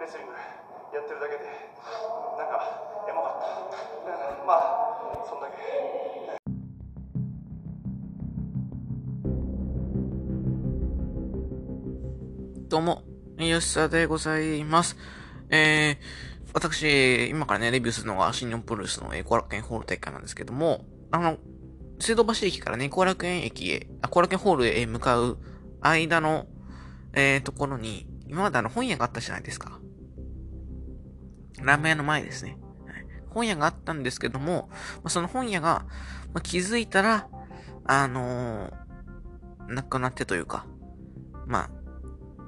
[0.00, 1.44] レスリングやってるだけで
[2.38, 5.60] なんかエモかったまあそんだけ
[12.70, 13.02] どうも、
[13.36, 14.96] 吉さでございます。
[15.50, 21.36] えー、私、今からね、レビューするのが新日本プロレスのえー後楽園ホール大会なんですけども、あの、
[21.98, 25.38] 水道橋駅からね、後楽園駅へ、あ、後楽園ホールへ向かう
[25.82, 26.46] 間の、
[27.12, 29.79] えー、ところに、今まであの本屋があったじゃないですか。
[31.62, 32.56] ラーメン屋の前ですね。
[33.30, 34.70] 本屋があったんですけども、
[35.02, 35.84] ま、その本屋が、
[36.32, 37.28] ま、気づいたら、
[37.84, 40.66] あのー、なくなってというか、
[41.46, 41.70] まあ、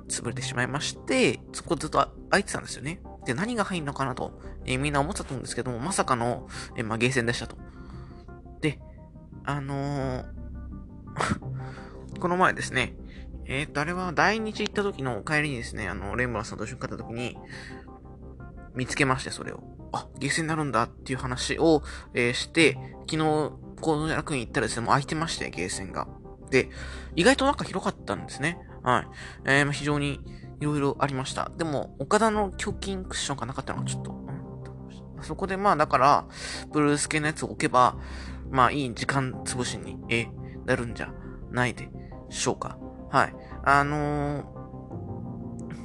[0.09, 1.99] 潰れてしまいまして、そこずっと
[2.31, 3.01] 空いてたんですよね。
[3.25, 7.57] で、何が入るのかなと、えーみんな思ってたと思うんですけども、まさかの、えーまあ、ゲーセンでしたと。
[8.61, 8.81] で、
[9.45, 10.25] あのー
[12.21, 12.95] この前ですね、
[13.47, 17.37] え、っと、あれは第日行った時の帰りにですね、あの、レイムラさんと一緒に帰った時に、
[18.75, 19.63] 見つけまして、それを。
[19.93, 21.83] あ、ゲーセンになるんだっていう話を、
[22.15, 22.79] えーして、
[23.11, 26.09] 昨日、この楽園行ったらですね、もう空いてまして、ゲーセンが。
[26.51, 26.71] で、
[27.17, 28.59] 意外となんか広かったんですね。
[28.83, 29.07] はい。
[29.45, 30.21] えー、まあ非常に
[30.61, 31.51] いろいろありました。
[31.57, 34.33] でも、岡田の胸筋クッションがなかったのがちょっと、うん
[35.23, 36.25] そこでまあ、だから、
[36.73, 37.97] ブルース系のやつを置けば、
[38.51, 41.13] まあ、いい時間潰しに、えーなるんじゃ
[41.51, 41.89] ないで
[42.31, 42.79] しょうか。
[43.11, 43.35] はい。
[43.65, 44.62] あのー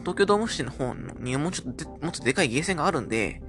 [0.07, 3.41] 東京ドームシティの方にもうちょっとで、もっとでかいゲーセンがあるんで、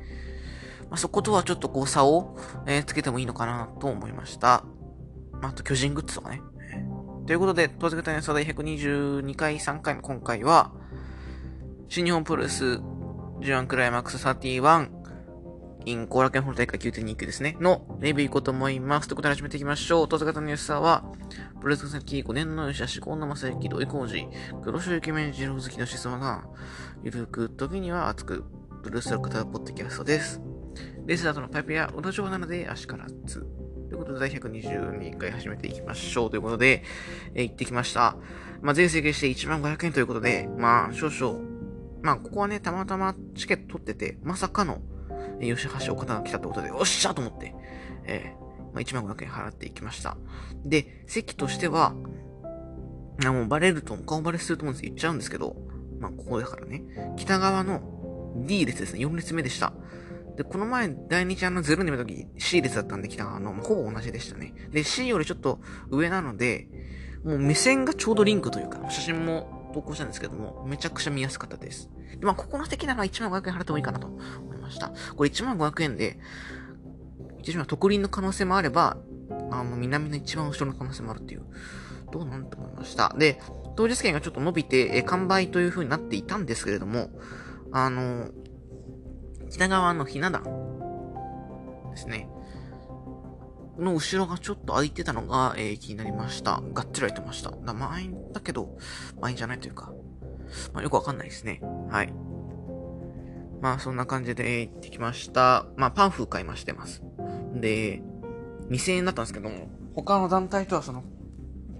[0.91, 4.65] まあ、そことはちょっとこう差を、えーつけてもいいのかなと思いました。
[5.41, 6.43] まあ、あと巨人グッズとかね。
[7.29, 10.73] ということで、当然型の第122回3回の今回は、
[11.89, 12.81] 新日本プロレス
[13.41, 14.98] G1 クライマックス31
[15.91, 19.09] in 後楽園ホール大会9.2級ですね、のレビューいこうと思います。
[19.09, 20.09] ということで始めていきましょう。
[20.09, 21.05] 当然型の吉沢は、
[21.61, 24.29] プロレス先5年の吉田志向の正幸、土井浩二、
[24.63, 26.45] 黒潮イケメン二郎好きのしそが、
[27.03, 28.45] ゆるく時には熱く、
[28.83, 30.41] ブルースを語るポッドキャストです。
[31.07, 33.41] レースダートのパイプやお土壌なので足からつ。
[33.89, 36.31] ということで、第122回始めていきましょう。
[36.31, 36.83] ということで、
[37.35, 38.17] えー行ってきました。
[38.61, 41.41] まあ、税制して1万500円ということで、まあ、少々、
[42.03, 44.81] まあ、ここはね、たまたまチケット取ってて、まさかの、
[45.41, 47.55] え吉橋岡田が来たってことで、おっしゃと思って、
[48.05, 50.17] えーまあ、1万500円払っていきました。
[50.65, 51.95] で、席としては、
[53.25, 55.57] あもうバレると、顔バレすると思うんです言っちゃうんですけど、
[56.01, 56.83] まあ、ここだからね、
[57.17, 57.81] 北側の
[58.47, 59.73] D 列ですね、4列目でした。
[60.37, 64.55] で、この前、第2チャンの0に見た時 C 列だったんで、北側の、まあほぼ同じでしたね。
[64.71, 65.59] で、C よりちょっと
[65.91, 66.69] 上なので、
[67.25, 71.91] もう目線がちょうどリンクというか、写真も投稿したんですけども、めちゃくちゃ見やすかったです。
[72.21, 74.19] でまあ、ここの席なら1万500円払ってもいいかなと思
[74.69, 74.93] ました。
[75.17, 76.19] これ1万500円で、
[77.41, 78.99] 一応特輪の可能性もあれば、
[79.51, 81.43] あの、南の一番後ろの可能性もあるっていう、
[82.13, 83.15] どうなんて思いました。
[83.19, 83.41] で、
[83.77, 87.11] 当日券がちょっと伸びて、え完売という風になっていたんですけれども、
[87.73, 88.31] あの、
[89.51, 90.45] 北側のひな壇
[91.91, 92.29] ですね。
[93.79, 96.63] の後ろがちょっと空いてたのが、えー気になりました。
[96.75, 97.51] がっつり空いてました。
[97.51, 98.77] だ満員だけど、
[99.21, 99.93] 満員じゃないというか、
[100.73, 101.61] まあ、よくわかんないですね。
[101.89, 102.13] はい。
[103.61, 105.67] まあ、そんな感じで、行ってきました。
[105.77, 107.03] まあ、パンフ買いましてます。
[107.55, 108.03] で、
[108.71, 111.05] 2000円だったんですけども、他の団体とはその、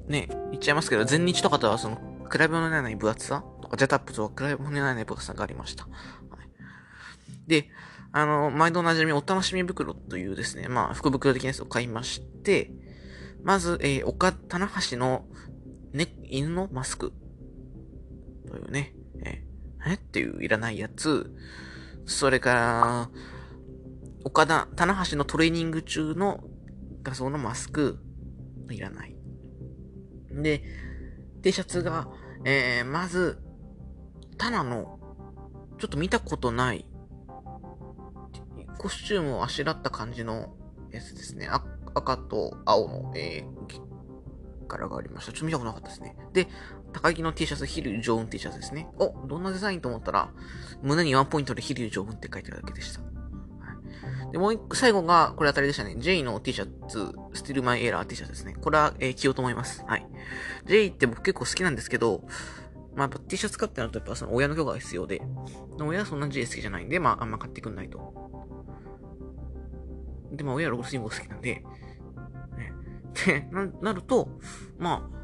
[0.09, 1.97] ね、言っちゃいますけど、全日とかとはその、
[2.31, 3.45] 比べ物にない分厚さ？
[3.63, 5.85] とか、ジャタップとは比べ物にならない分厚さがありました。
[5.85, 7.69] はい、で、
[8.13, 12.73] あの、毎度おなじみお楽しみ袋というですね、まあ、福袋的なやつを買いまして、
[13.43, 15.27] まず、えー、岡、棚橋の、
[15.93, 17.13] ね、犬のマスク。
[18.49, 19.95] というね、えー、え？
[19.95, 21.31] っていういらないやつ。
[22.09, 23.11] それから、
[24.25, 26.43] 岡田、棚橋のトレーニング中の
[27.03, 27.99] 画像のマスク。
[28.71, 29.15] いらない。
[30.31, 30.65] で、
[31.43, 32.09] T シャツが、
[32.45, 33.39] えー、まず、
[34.39, 34.99] タナの、
[35.79, 36.87] ちょっと見たことない、
[38.79, 40.57] コスチュームをあしらった感じの
[40.91, 41.47] やつですね。
[41.95, 45.33] 赤と青の、えー、柄がありました。
[45.33, 46.17] ちょっと見たことなかったですね。
[46.33, 46.49] で、
[46.93, 48.89] 高木の T シャツ、ヒル・ジョーン T シャツですね。
[48.99, 50.31] お、どんなデザインと思ったら、
[50.83, 53.01] 胸にワンポイントでヒル・ジョーンって書いてあるだけでした。
[53.01, 53.07] は
[54.29, 55.97] い、で、もう一個、最後が、これ当たりでしたね。
[55.99, 56.99] J の T シャツ、
[57.35, 58.55] Still My Error T シャツですね。
[58.61, 59.85] これは、えー着ようと思います。
[59.87, 60.07] はい。
[60.67, 62.25] J って僕結構好きなんですけど、
[62.95, 65.23] まあ、やっぱ T シャツ買ってなると、やっぱその親の許可が必要で、
[65.79, 68.13] 親はそんな J 好きじゃないんで、まあ、あんま買ってくんないと。
[70.33, 71.65] で、まあ、親はロールスイング好きなんで、
[72.57, 72.73] ね。
[73.27, 74.29] で、な、なると、
[74.79, 75.18] まあ、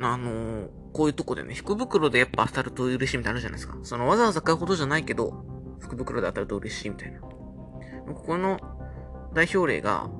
[0.00, 3.78] あのーこういうとこでね、福袋でやっぱ当たると嬉しいみたいなあるじゃないですか。
[3.82, 5.44] そのわざわざ買うほどじゃないけど、
[5.78, 7.20] 福袋で当たると嬉しいみたいな。
[7.20, 7.34] こ
[8.14, 8.58] この
[9.34, 10.10] 代表例が、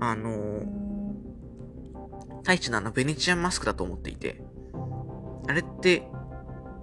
[0.00, 0.66] あのー、
[2.38, 4.42] 太一のあのベネチアンマスクだと思っていて、
[5.48, 6.02] あれって、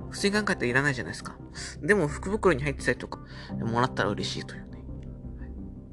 [0.10, 1.38] 普通に考えたらいらないじゃないですか。
[1.82, 3.20] でも、福袋に入ってたりとか、
[3.60, 4.84] もらったら嬉しいというね。
[5.40, 5.50] はい、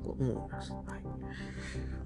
[0.06, 0.72] 思います。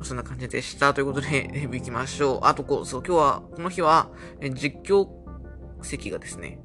[0.01, 0.07] はい。
[0.07, 0.95] そんな感じでした。
[0.95, 2.41] ということで、レビュー行きましょう。
[2.43, 4.11] あと、こう、そう、今日は、この日は、
[4.41, 5.09] 実況
[5.83, 6.61] 席がですね、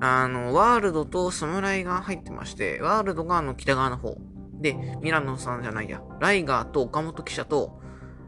[0.00, 4.16] あの、ワールドと侍が入ってまして、ワールドがあの北側の方。
[4.60, 7.80] で、ミラノさんじゃないや、ライガーと岡本記者と、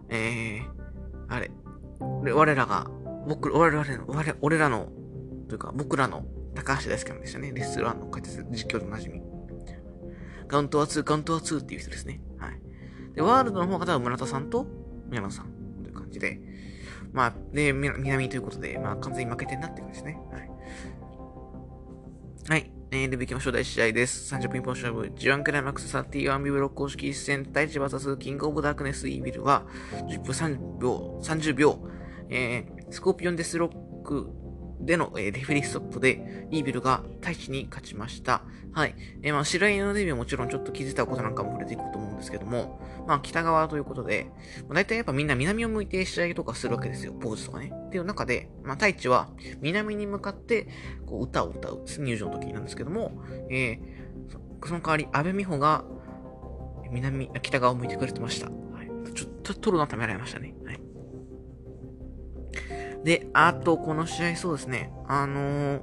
[0.09, 0.64] えー、
[1.29, 1.50] あれ、
[2.00, 2.91] 我らが、
[3.26, 4.88] 僕、我々の、我俺らの、
[5.49, 6.25] というか、僕らの
[6.55, 7.53] 高橋大輔さんでしたね。
[7.53, 9.23] レストランの解説、実況でおなじみ。
[10.49, 12.21] カウントは2、カウントは2っていう人ですね。
[13.19, 14.65] で、ワールドの方が村田さんと
[15.09, 15.47] 宮野さん
[15.82, 16.41] という感じで、
[17.12, 20.20] まあ、で、南ということで、まあ、完全に負けてんなって感じですね。
[20.31, 20.50] はい。
[22.49, 22.73] はい。
[22.93, 23.53] えー、で、行きましょう。
[23.55, 24.32] 第1試合です。
[24.32, 25.12] 30分一本勝負。
[25.17, 29.67] G1 クライマックス31ビブロック公式一戦、対地 VS キングオブダークネスイービルは、
[30.06, 31.88] 10分3秒、30秒、
[32.31, 34.31] えー、スコーピオンデスロック
[34.81, 38.43] での、えー、レフェリーストップで、イービルが大地に勝ちました。
[38.73, 38.95] はい。
[39.23, 44.31] えー、まあ、白井のデビューもちろんちょっと気づいたことなんかも触れていこうと思うんですけども、まあ、北側ということで、
[44.69, 47.13] まあ、大体やっぱみんな南を向いて試合とかするわけですよ。
[47.13, 47.73] ポーズとかね。
[47.75, 49.31] っていう中で、まあ、太一は
[49.61, 50.69] 南に向かって、
[51.07, 51.85] こう、歌を歌う。
[51.99, 53.13] 入場の時なんですけども、
[53.51, 55.85] えー、その代わり、安倍美穂が、
[56.91, 58.47] 南、北側を向いてくれてました。
[58.47, 58.53] は
[58.83, 59.13] い。
[59.15, 60.55] ちょっと、撮るのためられましたね。
[60.65, 60.81] はい。
[63.05, 65.81] で、あと、この試合そうですね、あのー、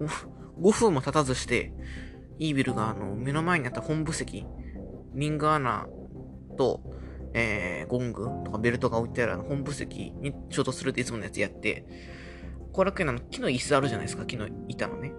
[0.60, 1.72] 5分も経たずして、
[2.38, 4.46] イービルがあの、目の前にあった本部席、
[5.14, 5.86] リングアナ
[6.56, 6.82] と、
[7.32, 11.86] えー、ゴングとかベルトが置いてある本部席に衝突するっていつものやつやって、
[12.72, 15.12] 後楽園の木の椅子あるじゃないですか、木の板のね。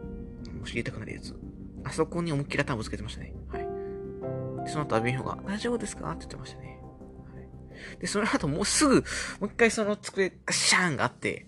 [0.65, 1.35] 知りたくなるやつ。
[1.83, 3.33] あそこに思いっきり頭ぶつけてましたね。
[3.47, 4.69] はい。
[4.69, 6.09] その後、アビンホが、大丈夫ですか？
[6.11, 6.76] って言ってましたね。
[7.99, 9.01] で、その後もうすぐ、も
[9.41, 11.47] う一回その机、ガシャーンがあって、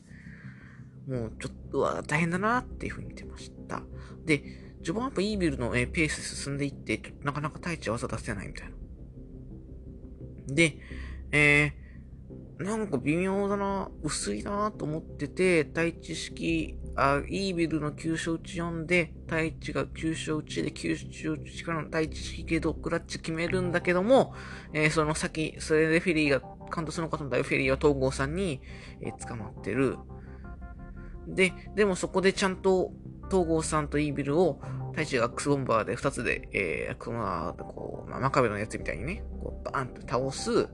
[1.07, 3.81] もうちょっと、は大変だなっていう風に見てました。
[4.25, 4.43] で、
[4.83, 8.73] 序盤やっぱイービルの、えペースで進んでいって、なかなか対地技出せないみたいな。
[10.53, 10.77] で、
[11.31, 24.33] えー、なんか微妙だな、薄いなと思ってて、対地式、あ、イービルの急所打ち読んで、対地が急所打ちで急所打ちからの対地式けど、クラッチ決めるんだけども、
[24.73, 28.61] えー、その先、それでフェリーが、カントスの方の大フェリーは東郷さんに、
[29.01, 29.97] えー、捕まってる。
[31.27, 32.91] で、でもそこでちゃんと
[33.29, 34.59] 東郷さんとイービルを、
[34.91, 40.67] 太一がアックスボンバーで2つで、えー、アックスボンバーでこう、まあ、真壁のやつみたいにね、こう、バーンと倒す。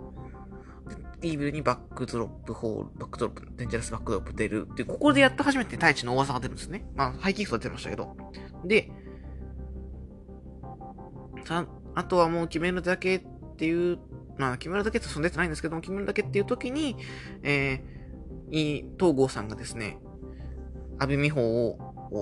[1.25, 4.67] イービルにバックドロップホール、バックドロップ、デンジャラスバックドロップ出る。
[4.75, 6.85] で、ここでやっと初めてタイチの大技が出るんですね。
[6.95, 8.15] まあ、ハイキックは出ましたけど。
[8.63, 8.91] で、
[11.45, 13.21] さ、あとはもう決めるだけっ
[13.57, 13.97] ていう、
[14.37, 16.95] まあ、決めるだけってそん出てないんですけども、決めるだけっていう時に、
[17.41, 19.97] えー、東郷さんがですね、
[20.99, 21.79] あべみほを、
[22.11, 22.19] お、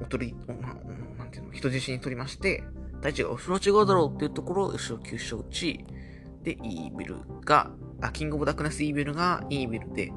[0.00, 0.74] おとり、おな
[1.18, 2.64] なんていうの、人質に取りまして、
[3.02, 5.84] 大地が後ろ違うだろうっていうところを後ろ急所打ち、
[6.48, 10.12] で、イービルが、あ、キングオブダークネスイービルがイービルで、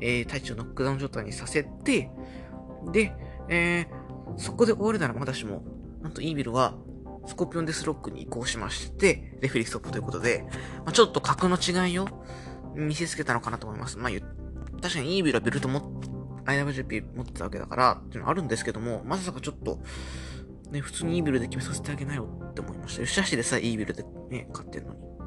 [0.00, 2.10] えー、大地をノックダウン状態にさせて、
[2.90, 3.12] で、
[3.48, 5.62] えー、そこで終わるならまだしも、
[6.02, 6.74] なんとイービルは、
[7.26, 10.46] スコーピオンデスロックに移行しまして、レフェリーストップということで、
[10.78, 12.08] まあ、ちょっと格の違いを
[12.74, 13.98] 見せつけたのかなと思います。
[13.98, 14.12] まあ、
[14.80, 16.00] 確かにイービルはベルトも
[16.46, 19.78] IWGP 持ってたわけだから、っていうのはあるんですけども、まさかちょっと、
[20.70, 23.02] ね、普通にイービルで決めさせてあげなよって思いました。
[23.02, 25.17] よしあしでさえイービルでね、勝ってんのに。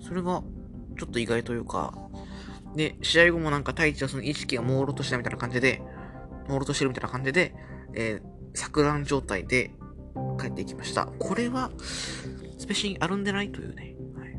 [0.00, 0.42] それが、
[0.98, 1.94] ちょっと意外というか、
[2.76, 5.82] で、試合後もなんか太一はその意識が朦朧としたみたいな感じで、
[6.48, 7.54] 朦朧としてるみたいな感じで、
[7.94, 9.72] えー、錯乱状態で
[10.40, 11.06] 帰っていきました。
[11.06, 13.96] これは、スペシーあるんでないというね。
[14.16, 14.38] はい。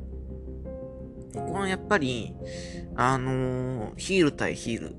[1.33, 2.35] ここはやっぱり、
[2.95, 4.95] あのー、ヒール対ヒール。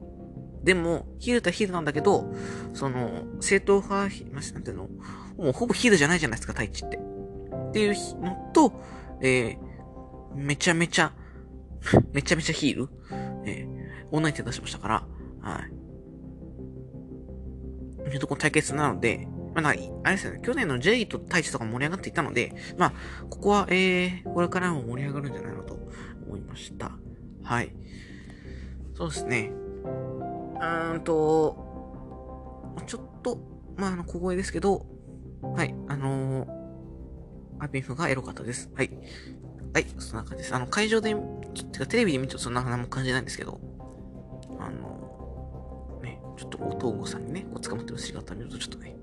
[0.65, 2.33] でも、ヒール対ヒールなんだけど、
[2.75, 4.89] その、正統派、まなんていうの？
[5.39, 6.99] もうほぼヒールじゃないじゃないですか、太一って。
[6.99, 8.73] っていうのと、
[9.23, 9.70] えー、
[10.35, 11.13] めちゃめちゃ、
[12.13, 12.89] めちゃめちゃヒール
[13.45, 15.07] えー、オンライン手出しましたから、
[15.41, 15.73] はい。
[18.13, 22.93] いうとこ対決なので、まあ、あれですよね、去年の J と太一とか盛り上がっていたので、まあ、
[23.29, 25.79] ここは、えー、これからも盛り上がるんじゃないのと
[26.27, 26.93] 思いました。
[27.43, 27.75] はい。
[28.95, 29.53] そうですね。
[29.85, 33.39] うーんと、ちょっと、
[33.77, 34.87] まあ、あの、小声ですけど、
[35.43, 38.71] はい、あのー、アピンフがエロかったです。
[38.75, 38.91] はい。
[39.73, 40.55] はい、そんな感じです。
[40.55, 41.15] あの、会場で、
[41.73, 43.61] てかテレビで見るとそんな何も感じないんですけど、
[44.59, 48.97] あの、ね、ちょっとこう、東郷さんにね、こう捕まってる姿見るとちょっとね、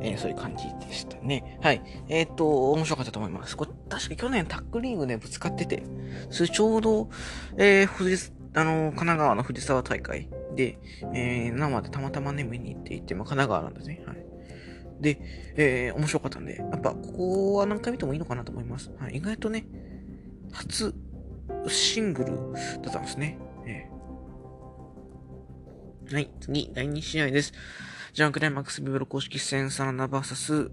[0.00, 1.58] えー、そういう感じでしたね。
[1.62, 1.82] はい。
[2.08, 3.56] えっ、ー、と、面白かったと思います。
[3.56, 5.82] これ、確か去年タックリーグでぶつかってて、
[6.30, 7.08] それちょうど、
[7.56, 8.16] えー、藤
[8.54, 10.78] あの、神奈川の藤沢大会で、
[11.14, 14.02] えー、生でたまたまね、見に行っていて、まあ、神奈川なんですね。
[14.06, 14.27] はい。
[15.00, 15.20] で、
[15.56, 18.90] えー、面白かったんで、やっぱ、ここは何回見てもいいのかなと思います。
[18.98, 19.16] はい。
[19.16, 19.66] 意外とね、
[20.52, 20.94] 初
[21.68, 22.52] シングル
[22.82, 23.38] だったんですね。
[23.66, 27.52] えー、はい、次、第2試合です。
[28.12, 30.70] G1クライマックス Bブロック公式戦サナダバーサス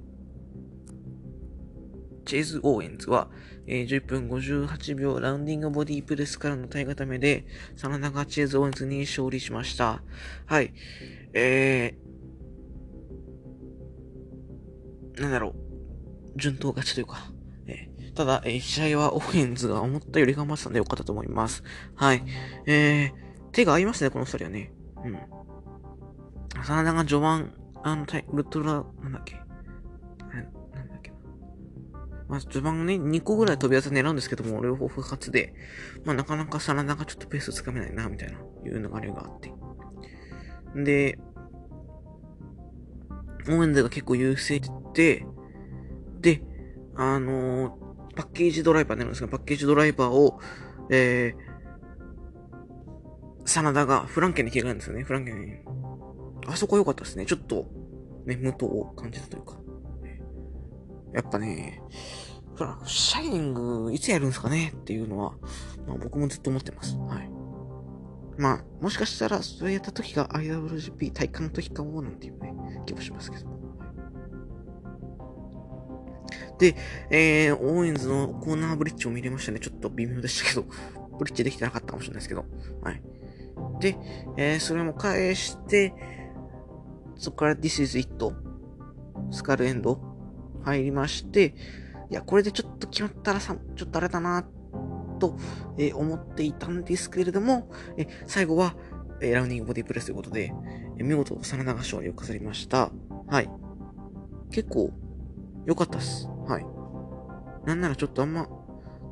[2.25, 3.29] チェイズ・オーエンズは、
[3.67, 10.01] えー、10分58秒ラウンディングボディプレスからの体固めで、サナダがチェイズ・オーエンズに勝利しました。
[10.45, 10.73] はい。
[11.33, 12.14] えー、
[15.19, 16.39] なんだろう。
[16.39, 17.31] 順当勝ちというか。
[17.67, 21.63] えー、ただ、えー、試合はオーエンズが思ったより頑張ってたんでよかったと思います。
[21.95, 22.23] はい。
[22.65, 23.13] えー、
[23.51, 24.73] 手が合いますね、この二人はね。
[25.03, 25.19] うん。
[26.63, 27.53] サナダが序盤、
[27.83, 29.35] あの、ウルトラ、なんだっけ。
[29.35, 31.11] なんだっけ
[32.27, 35.53] まあ、序盤ね、2個ぐらい飛び技狙うんですけども、両方不発で、
[36.03, 39.53] まあ、なかなかサラダがちょっとペースつかめないな、みたいな、いう流れがあって。
[40.83, 41.19] で、
[43.47, 44.59] オーエンズが結構優勢
[45.03, 46.41] で、
[46.95, 50.39] あのー、パッケージドライバーになるんですが、パッケージドライバーを、
[50.89, 55.53] えー、サナダがフランケンに切り替えるんですよね、フランケンに。
[56.47, 57.25] あそこ良かったですね。
[57.25, 57.65] ちょっと、
[58.25, 59.57] ね、無糖を感じたというか。
[61.13, 61.81] やっぱね、
[62.85, 65.33] シャイニングいつやるんですかねっていうのは、
[65.87, 66.97] まあ僕もずっと思ってます。
[66.97, 67.29] はい。
[68.37, 72.53] まあ、もしかしたら、それやった時が IWGP 体感の時かもなんていうね、
[72.85, 73.54] 気もしますけど。
[76.57, 76.75] で、
[77.09, 79.59] えー、オーエンズのコーナーブリッジを見れましたね。
[79.59, 80.65] ちょっと微妙でしたけど、
[81.17, 82.45] ブリッジできてなかったかもしれないですけど。
[82.81, 83.01] はい。
[83.79, 83.97] で、
[84.37, 85.93] えー、それも返して、
[87.17, 88.33] そこから This is It、
[89.31, 89.99] スカルエンド、
[90.63, 91.55] 入りまして、
[92.09, 94.45] いや、これでちょっと決まったらさ、ちょっとあれだな、
[95.19, 95.37] と、
[95.77, 98.75] えー、思っていたんですけれども、え最後は、
[99.21, 100.53] えラウンディングボディプレスということで、
[100.97, 102.91] え見事、サナダが勝利を飾りました。
[103.27, 103.49] はい。
[104.51, 104.91] 結構、
[105.65, 106.27] 良かったっす。
[106.47, 106.65] はい。
[107.65, 108.47] なんならちょっとあんま、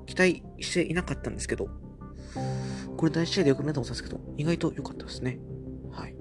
[0.06, 1.70] 期待していなかったんですけど、
[2.98, 5.40] これ第1試合でよく見たと思ったんですけど、意外と良かったですね。
[5.92, 6.16] はい。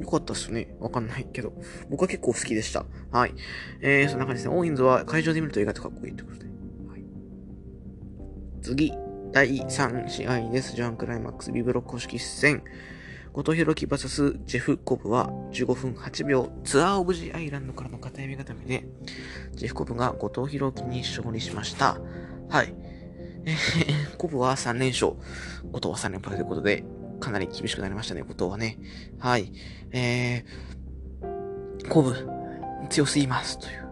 [0.00, 0.74] よかったっすね。
[0.80, 1.52] わかんないけど。
[1.90, 2.86] 僕は結構好きでした。
[3.10, 3.34] はい。
[3.80, 4.56] えー、そんな感じですね。
[4.56, 6.46] オーインズは会場で見ると意外とかっこいいってことで。
[6.88, 7.04] はい。
[8.62, 8.92] 次、
[9.32, 10.74] 第3試合です。
[10.74, 12.62] ジャンクライマックス B ブロック公式戦。
[13.32, 18.86] 後藤弘樹 VS ジェフ・コブは15分8秒ツアーオブジアイランドからの片指固めで、
[19.52, 21.98] ジェフ・コブが後藤弘樹に勝利しました。
[22.50, 22.74] はい。
[23.46, 25.12] えー、コブは3連勝、
[25.72, 26.84] 後藤は3連敗ということで、
[27.20, 28.78] かなり厳しくなりましたね、後藤はね。
[29.18, 29.50] はい。
[29.92, 32.14] えー、コブ、
[32.90, 33.88] 強すぎます、という。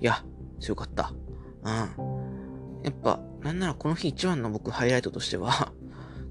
[0.00, 0.22] いや、
[0.60, 1.14] 強かった。
[1.62, 2.82] うん。
[2.84, 5.72] やっぱ、なんならこの日一番の僕ハイライトとしては、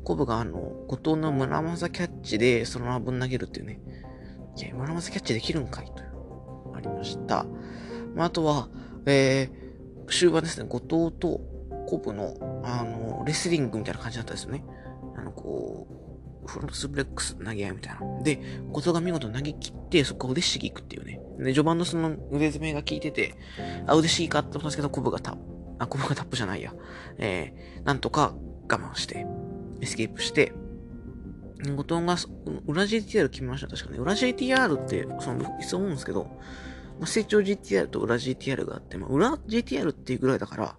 [0.04, 3.82] コブがあの、後藤の村正キャッチでそのままぶん投げるっていうね。
[4.58, 7.46] いや、村正キャッチできるんかいという、ありました。
[8.16, 8.70] まあ、あとは、
[9.06, 11.42] えー、終盤ですね、後藤と
[11.88, 14.64] コブの、あの、レスリングみたいな感じだったですよね。
[15.16, 15.88] あの、こ
[16.46, 18.24] う、フロントスブレックス投げ合いみたいな。
[18.24, 18.40] で、
[18.74, 21.22] 小僧が見事投げ切って、そこを腕しぎ行くっていうね。
[21.38, 23.36] で、序盤のその腕詰めが効いてて、
[23.86, 25.42] あ、腕しぎかって思ったんですけど、コブがタップ、
[25.80, 26.74] あ、コブがタップじゃないや。
[27.18, 28.34] えー、なんとか
[28.70, 29.26] 我慢して、
[29.82, 30.54] エスケープして、
[31.76, 32.16] 後藤が、
[32.68, 33.98] 裏 GTR 決めました、確かね。
[33.98, 36.26] 裏 GTR って、その、いつも思うんですけど、
[37.00, 40.76] まあ、成長 GTR と裏 GTR があって、まあ、裏 GTR っていうぐらいだから、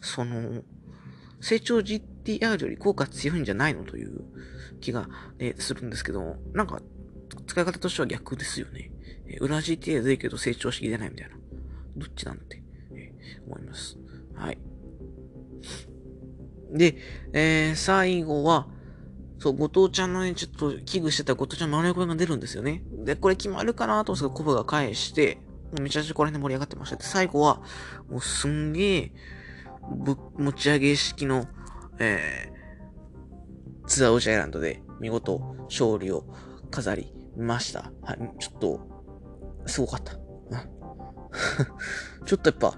[0.00, 0.62] その、
[1.40, 4.24] 成長 GTR より効果強いんじゃないのという
[4.80, 6.80] 気が、えー、するんですけど、なんか、
[7.46, 8.90] 使い方としては逆ですよね。
[9.26, 11.36] えー、裏 GTR でいいけど正調式出ないみたいな。
[11.96, 13.96] どっちなんて、えー、思います。
[14.34, 14.58] はい。
[16.72, 16.96] で、
[17.32, 18.68] えー、最後は、
[19.38, 22.84] そう、後藤ちゃんのね、ちょっと危惧してた後藤ちゃんの丸横が出るんですよね。
[23.04, 25.38] で、これ決まるかなと思うんですけど、コブが返して、
[25.80, 26.96] めちゃくちゃこれで盛り上がってました。
[26.96, 27.62] で、最後は、
[28.08, 29.12] もうすんげえ、
[29.96, 31.46] ぶ、持ち上げ式の、
[31.98, 36.26] えー、ツアーオジアイランドで見事勝利を
[36.70, 37.92] 飾りました。
[38.02, 38.80] はい、ちょっと、
[39.66, 40.12] すごかった。
[42.26, 42.76] ちょっとやっぱ、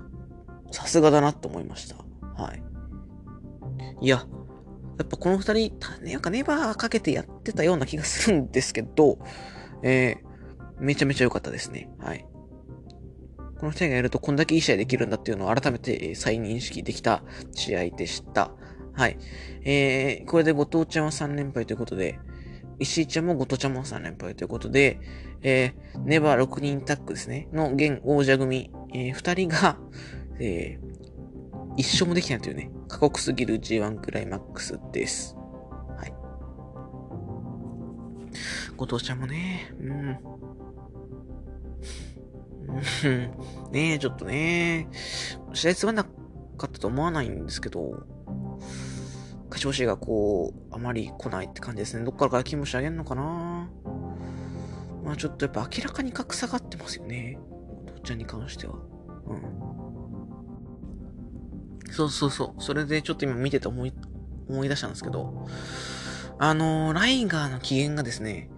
[0.70, 1.96] さすがだなと思いました。
[2.40, 2.62] はい。
[4.02, 4.26] いや、
[4.98, 9.18] やっぱこの二人、なんかネバーかけてやってたような気がするんですけど、
[9.82, 11.88] えー、めちゃめちゃ良かったですね。
[12.00, 12.26] はい。
[13.60, 18.50] この二人がやるとこんだけいい試合できるんだっていうのを改めて再認識できた試合でした。
[18.92, 19.16] はい。
[19.64, 22.18] えー、これで後藤ちゃんは3連敗ということで、
[22.80, 24.98] 石井ちゃんも後藤ちゃんも3連敗ということで、
[25.42, 29.78] えー、ネバー6人タッグですね、の現王者組、えー、2人が、
[30.40, 30.91] えー、
[31.76, 35.36] 一勝もできないというね、過酷すぎる G1 クライマックスです。
[35.96, 36.14] はい。
[38.76, 40.18] 後藤ちゃんもね、うん。
[43.72, 44.88] ねえ、ちょっとね、
[45.52, 46.10] 試合つまんなか
[46.66, 48.06] ったと思わないんですけど、
[49.48, 52.04] 勝ち星がこう、あまり来ないって感じですね。
[52.04, 53.70] どっからから気持ち上げんのかな
[55.04, 57.38] まあちょっとやっぱ明らかに格差があってますよね。
[57.86, 58.74] お父ちゃんに関しては。
[59.26, 59.71] うん。
[61.92, 62.62] そうそうそう。
[62.62, 63.92] それでちょっと今見てて思い、
[64.48, 65.46] 思い出したんですけど、
[66.38, 68.50] あのー、ライガーの機嫌がですね、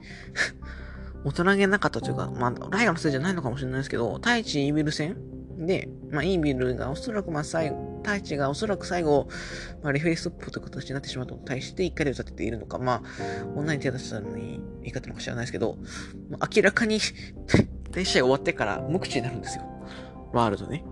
[1.24, 5.16] 大人げなかったというか、まあ、ライガーのせいじゃないのかもしれないですけど、太一イービル戦
[5.58, 9.28] で、まあ、イービルがおそらくまあ最後、太一がおそらく最後、
[9.82, 13.02] まあ、レフェリーストップという形になってしまったのに対して一回で歌ってているのか、まあ、
[13.56, 15.78] 女に手出したのに言い方のか知らないですけど、
[16.30, 17.00] まあ明らかに
[17.90, 19.64] 第1試合終わってから無口になるんですよ。
[20.32, 20.84] ワールドね。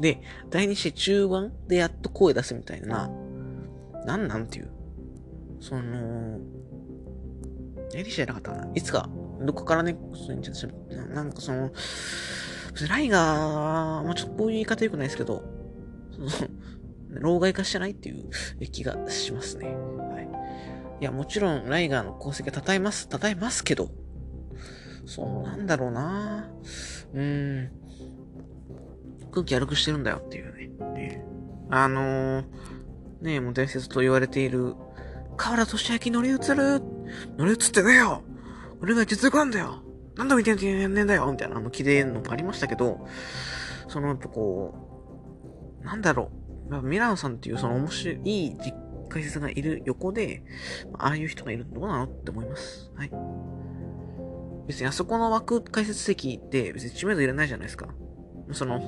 [0.00, 3.10] で、第2試合中盤でやっと声出すみたいな、
[4.04, 4.70] なんなんていう。
[5.60, 6.38] その、
[7.92, 9.08] 第2試合なかったかないつか、
[9.40, 11.70] どこからね、そういうちょっとなんかその、
[12.88, 15.42] ライガー、まあ、ちょっとこういう言い方良くないですけど、
[16.12, 16.50] その、
[17.10, 18.30] 老害化してないっていう
[18.70, 19.66] 気がしますね。
[19.66, 20.28] はい。
[21.00, 23.90] いや、もちろん、ライガーの功績は称えます、称えますけど、
[25.06, 26.50] そう、なんだろうな
[27.14, 27.70] うーん。
[29.30, 30.54] 空気悪くしてるんだよっていう
[30.94, 31.24] ね。
[31.70, 32.44] あのー、
[33.20, 34.74] ね、もう伝説と言われている、
[35.36, 36.82] 河原俊明乗り移る
[37.36, 38.22] 乗り移ってねえよ
[38.80, 39.82] 俺が実力なんだよ
[40.16, 43.06] 何度見てんねんだよみたいな、あの、綺麗のもありましたけど、
[43.88, 46.30] その、やっぱこう、なんだろ
[46.70, 46.82] う。
[46.82, 48.74] ミラノさんっていうその面白い、い実
[49.08, 50.42] 解説がいる横で、
[50.94, 52.90] ああいう人がいるのどうなのって思います。
[52.94, 53.10] はい。
[54.66, 57.88] 別にあそこの枠解説席って別に知名度いらないじゃないですか。
[58.52, 58.78] その、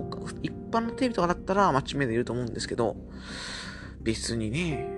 [0.43, 2.97] 一般のテレビとかだったら、まあ、知名度いると思うんですけど、
[4.01, 4.89] 別にね、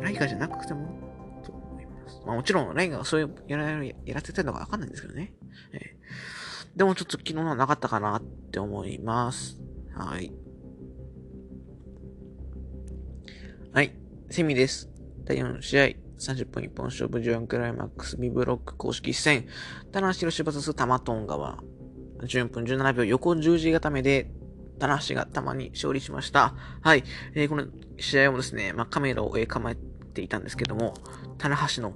[0.00, 2.22] ライガーじゃなくても、と思います。
[2.26, 5.34] まあもちろん、ライガーがそういうやらやらせてるのかわかんないんですけどね。
[5.72, 5.96] ええ
[6.76, 9.60] でもちょっと昨日のはなかったかなって思います。
[9.92, 10.32] はい。
[13.72, 13.92] はい。
[14.30, 14.88] セミです。
[15.24, 15.84] 第4試合、
[16.18, 19.46] 30分一本勝負14クライマックス B ブロック公式戦、
[19.92, 21.58] 棚橋宏 VS 玉トン川。
[22.22, 24.30] 14分17秒横十字固めで、
[24.78, 26.54] 棚橋が玉に勝利しました。
[26.80, 27.04] はい。
[27.34, 27.66] えーこの
[27.98, 29.76] 試合もですね、まあ、カメラをえ構え
[30.14, 30.94] ていたんですけども、
[31.38, 31.92] 棚橋の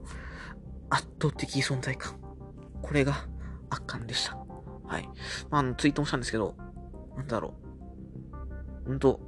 [0.91, 2.15] 圧倒的存在感。
[2.83, 3.27] これが
[3.71, 4.37] 圧巻でした。
[4.87, 5.09] はい。
[5.51, 6.55] まあ、あの、ツイートもしたんですけど、
[7.17, 7.55] なんだろ
[8.85, 8.89] う。
[8.89, 9.21] ほんと、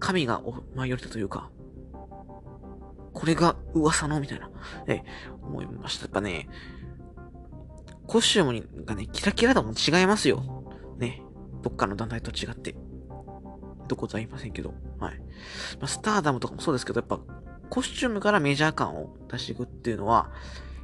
[0.00, 1.50] 神がお舞い降りたというか、
[3.12, 4.50] これが噂のみたいな、
[4.86, 5.02] え、
[5.42, 6.04] 思いました。
[6.04, 6.48] やっぱね、
[8.06, 10.64] コスチュームがね、キラキラだもん違いますよ。
[10.98, 11.22] ね。
[11.62, 12.76] どっかの団体と違って。
[13.88, 14.74] どこざいませんけど。
[14.98, 15.18] はい。
[15.78, 17.20] まあ、スターダムとかもそうですけど、やっぱ、
[17.68, 20.30] コスチュームからメジャー感を出していくっていうのは、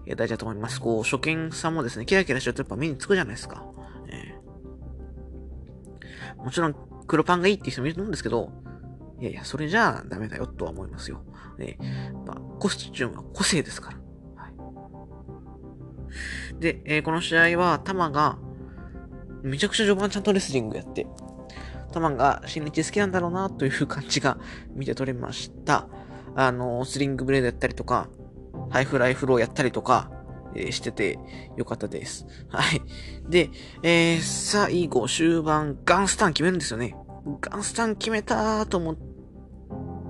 [0.07, 0.81] え大事だと思います。
[0.81, 3.65] こう、初見さんもですね、キラキラしてるとやっぱ目につくじゃないですか。
[4.09, 4.43] えー
[6.43, 6.75] もちろん、
[7.07, 8.51] 黒パンがいいっていう人もいると思うんですけど、
[9.21, 11.23] いやいや、それじゃあダメだよとは思いますよ。
[11.59, 13.99] えーやっぱコスチュームは個性ですから。
[14.43, 14.55] はい。
[16.63, 18.39] で、えーこの試合は、タマが、
[19.43, 21.07] めちゃくちゃ序盤ちゃんとレスリングやって、
[21.91, 24.39] タマが新日好きなんだろうなという感じが
[24.73, 25.89] 見て取れました。
[26.37, 28.09] あの、スリングブレードやったりとか、
[28.71, 30.11] ハイフライフローやったりとか、
[30.55, 31.19] えーしてて
[31.57, 32.27] よかったです。
[32.49, 32.81] はい。
[33.29, 33.51] で、
[33.83, 36.95] えー、最後、終盤、ガンスタン決めるんですよね。
[37.41, 38.97] ガンスタン決めたーと思っ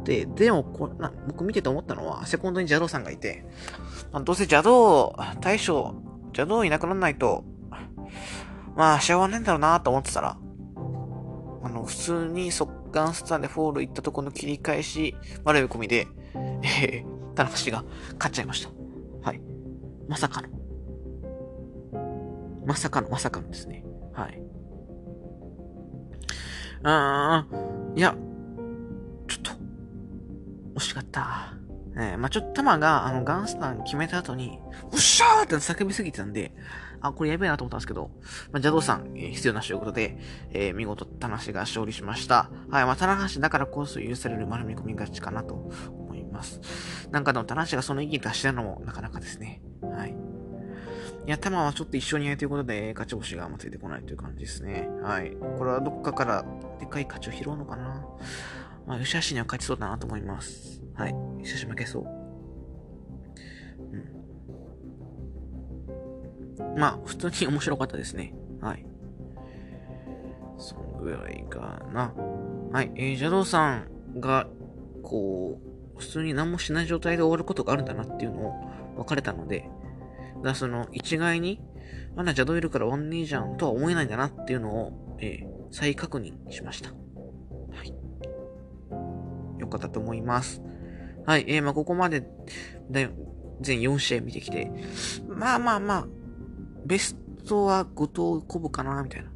[0.05, 3.47] て、でもこな、僕見てて思ったのは、セコンドに邪道さんがいて、
[4.12, 7.45] まあ、どうせ邪道、退場、邪道いなくならないと、
[8.77, 10.38] まあ、幸せねえんだろうなと思ってたら、
[11.62, 15.14] あの、普通に速乾スタンでフォール行ったとこの切り返し、
[15.45, 16.07] 丸め込みで、
[16.62, 17.85] えー、田中氏が
[18.18, 18.71] 勝っちゃいました。
[19.23, 19.40] はい。
[20.09, 20.49] まさかの。
[22.66, 23.85] まさかのまさかのですね。
[24.12, 24.42] はい。
[26.85, 28.16] あー、いや、
[29.29, 29.53] ちょっと、
[30.77, 31.55] 惜しかった。
[31.96, 34.59] えー、まあちょっと玉が、あの、ガンスタン決めた後に、
[34.92, 36.55] うっしゃーって叫びすぎてたんで、
[37.00, 38.11] あ、これやべえなと思ったんですけど、
[38.52, 40.18] まあ、邪道さん、えー必要なしということで、
[40.50, 42.50] えー見事、田無が勝利しました。
[42.70, 46.61] はい、まあ、田無だからこそ許される丸め込み勝ちかなと思います。
[47.11, 49.62] なんかでも、田無がその意義出してるのもなかなかですね。
[49.83, 50.14] はい。
[51.24, 54.88] いや、玉はちょっと一緒にやるということで、勝ち星があんまついてこないという感じですね。
[55.02, 55.37] はい。
[55.59, 56.44] これはどっかから
[56.81, 58.05] でかい勝ちを拾うのかな
[58.87, 60.82] まあ、吉橋には勝ちそうだなと思います。
[60.94, 61.14] はい。
[61.42, 62.07] 吉橋負けそう。
[66.59, 66.78] うん。
[66.78, 68.35] まあ、普通に面白かったですね。
[68.61, 68.85] はい。
[70.59, 72.14] そんぐらいかな。
[72.72, 74.48] はい、えー、邪道さんが、
[75.02, 75.59] こ
[75.96, 78.55] う、普通に何もしない状態で終わることがあるんだなっていうのを
[78.96, 79.68] 分かれたので、
[80.37, 81.61] だからその、一概に、
[82.14, 86.90] まだ邪道いるから終わんねえじゃんとは思えないんだなっていうのを、えー、再確認しました。
[86.90, 86.96] は
[87.85, 87.94] い。
[89.61, 90.62] よかったと思います。
[91.27, 92.27] はい、えー、まあここまで、
[92.91, 94.71] 全4試合見てきて、
[95.29, 96.07] まあまあまあ、
[96.85, 98.07] ベストは後
[98.39, 99.33] 藤コブかな、みたいな。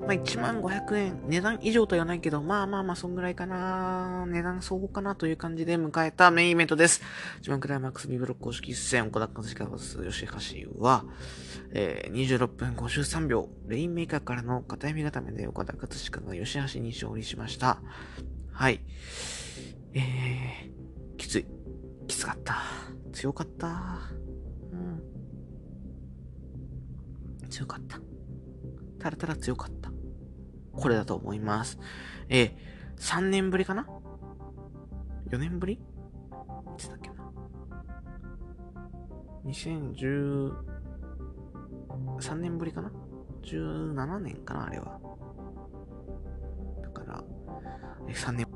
[0.00, 7.02] まあ1万500円、値段以上とは言わないけど、まあまあまあ、そんぐらいかな、値段相互かなという感じで迎えたメインイベントです。
[7.42, 11.04] 1万クライマックス B ブロック公式戦、岡田和樹 vs 吉橋は、
[11.72, 17.78] えー、26分53秒、レインメーカーからの片闇固めで岡田和樹が吉橋に勝利しました。
[18.52, 18.80] はい。
[19.94, 20.85] えー、
[21.16, 21.46] きつい。
[22.06, 22.56] きつかった。
[23.12, 23.98] 強かった。
[24.72, 25.02] うん。
[27.48, 28.00] 強かった。
[28.98, 29.90] たらたら強かった。
[30.72, 31.78] これだと思います。
[32.28, 33.86] えー、3年ぶりかな
[35.30, 35.74] ?4 年ぶり？
[35.74, 35.78] い
[36.76, 37.14] つだっけな
[39.46, 40.52] ?2010、
[42.20, 42.92] 3年ぶりかな
[43.42, 44.66] ?17 年かな？
[44.66, 45.00] あれは。
[46.82, 47.24] だから、
[48.08, 48.46] え3年、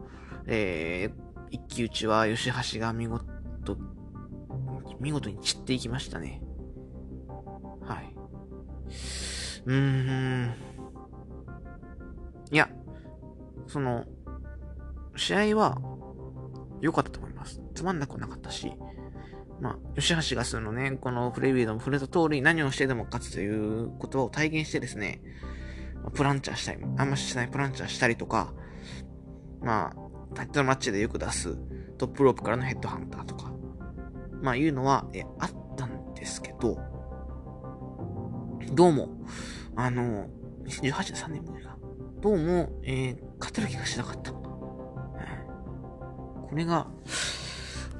[0.46, 3.26] えー、一騎打ちは吉橋が見事、
[5.00, 6.42] 見事に散っていきましたね。
[7.82, 8.14] はい。
[9.66, 10.54] うーん。
[12.50, 12.68] いや、
[13.66, 14.04] その、
[15.16, 15.78] 試合は
[16.80, 17.60] 良かったと思います。
[17.74, 18.72] つまんなくなかったし、
[19.60, 25.20] まあ、吉橋がするのね、このプレビューでも触れた通り何をしてでも勝つということを体現してですね、
[26.14, 28.54] プランチャーしたり、あんましないプランチャーしたりとか、
[29.60, 31.56] まあ、タイトルマッチでよく出す
[31.98, 33.52] トップロープからのヘッドハンターとか、
[34.42, 36.78] まあいうのは、え、あったんですけど、
[38.72, 39.08] どうも、
[39.76, 40.28] あの、
[40.64, 41.76] 2018年3年前か。
[42.20, 44.32] どうも、えー、勝てる気がしなかった。
[46.50, 46.88] これが、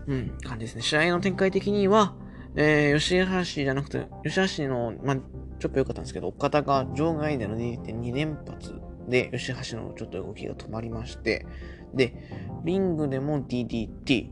[0.07, 0.83] うん、感じですね。
[0.83, 2.15] 試合の展開的には、
[2.57, 3.21] えー、吉
[3.59, 5.17] 橋じゃなくて、吉橋の、まあ、
[5.61, 8.75] ちょっと良かったんですけど、岡田が場外での2.2連発
[9.09, 11.47] で、吉橋のちょっと動きが止まりまして、
[11.95, 12.15] で、
[12.65, 14.31] リングでも DDT。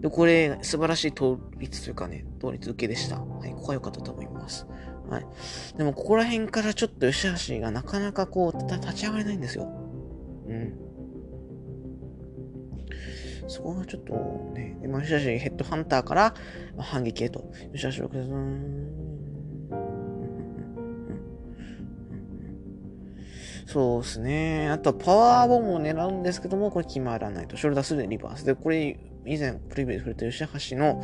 [0.00, 3.20] で、これ、素晴らしい倒立というかね、倒立受けでした。
[3.20, 4.66] はい、ここは良かったと思います。
[5.08, 5.26] はい。
[5.76, 9.68] でも、ここら辺からちょっと吉橋がなかなかこう、立ち上がれないんですよ。
[10.48, 10.86] うん。
[13.48, 14.12] そこがちょっと
[14.54, 16.34] ね、今、吉橋ヘッドハンターから
[16.78, 17.50] 反撃へと。
[17.72, 19.15] 吉橋6、
[23.66, 24.68] そうですね。
[24.68, 27.56] あとパワーボムを狙うんですけども、これ決まらないと。
[27.56, 28.46] ショルダースでリバース。
[28.46, 31.02] で、これ、以前プレビューで触れた吉橋の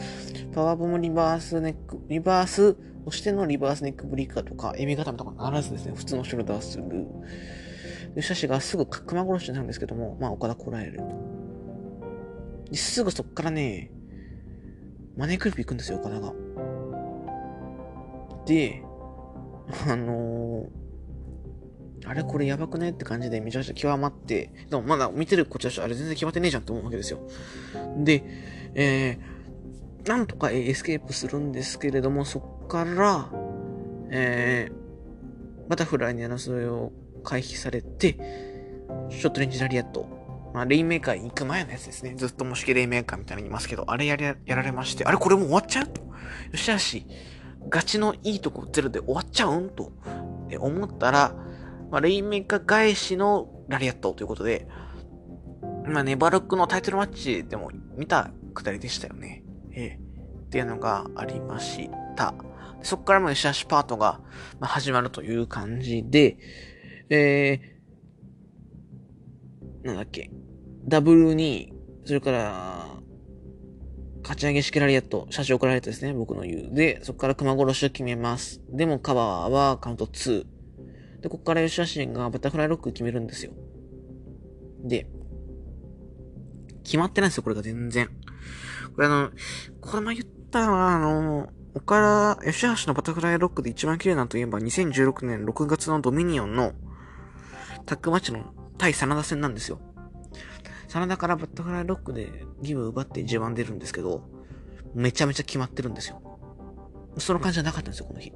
[0.54, 6.84] パワーボムリバースネック、リバースそしてのリバースネックブリッカーとか、エビ固めとかならずですね、普通のショルダーする。
[8.14, 11.00] で、シャシがすぐ熊殺しになるんですけども、まあ、岡田こらえる。
[12.74, 13.90] すぐそっからね、
[15.16, 16.32] マネークリップ行くんですよ、岡田が。
[18.46, 18.82] で、
[19.88, 20.81] あのー、
[22.04, 27.20] あれこれやばくねって感じでめちゃくちゃ極まって、でもまだ見てるこっちはあれ全然決まってねえじゃんって思うわけですよ。
[27.98, 28.24] で、
[28.74, 33.30] えー、なんとかエスケープするんですけれども、そっから、
[34.10, 38.16] えー、バタフライに争いを回避されて、
[39.10, 40.20] ショットレンジラリアット。
[40.52, 42.14] まあ、レインメーカー行く前のやつですね。
[42.14, 46.02] ショート式レインメーカーみたいに言いますけど、あれやり、やられまして、あれこれもう終わっちゃうと。
[46.02, 46.08] ヨ
[46.54, 47.06] シハシ、
[47.70, 49.92] ガチのいいとこゼロで終わっちゃうんと
[50.58, 51.34] 思ったら、
[51.92, 54.66] まあ、レインメーカー返しのラリアットということで、
[55.86, 59.44] まあ、 NEVER 6のタイトルマッチでも見たくだりでしたよね。
[59.72, 60.00] ええ。
[60.46, 62.34] っていうのがありました。
[62.82, 64.20] そこからもヨシハシパートが
[64.60, 66.38] 始まるという感じで、
[67.10, 70.30] えー、なんだっけ、
[70.88, 71.74] ダブルに、
[72.06, 72.86] それから、
[74.22, 76.74] 勝ち上げ式ラリアット、社長かられたですね、僕の言う。
[76.74, 78.62] で、そこから熊殺しを決めます。
[78.70, 80.51] でもカバーはカウント2。
[81.22, 83.52] で、ここから吉橋がバタフライロック決めるんですよ。
[84.84, 85.06] で、
[86.84, 88.08] 決まってないんですよ、これが全然。
[88.94, 89.30] これあの、
[89.80, 96.72] これも言ったのは、あの、岡田、吉橋のバタフライロックで一番綺麗なといえば、2016年6月のドミニオンの
[97.86, 99.80] タックマッチの対真田戦なんですよ。
[100.88, 104.28] 真田からバタフライロックでギブ奪って G1 出るんですけど、
[104.94, 106.20] めちゃめちゃ決まってるんですよ。
[107.18, 108.32] その感じじゃなかったんですよ、この日。